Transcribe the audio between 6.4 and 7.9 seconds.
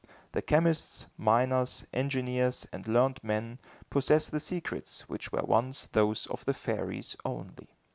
the fairies only.